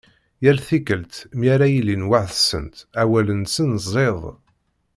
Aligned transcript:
Yal 0.43 0.59
tikkelt 0.67 1.13
mi 1.37 1.47
ara 1.53 1.67
ilin 1.77 2.07
weḥḥed-sen 2.09 2.65
awal-nsen 3.01 3.69
ẓid. 3.93 4.21